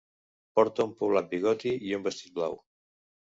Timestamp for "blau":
2.41-2.59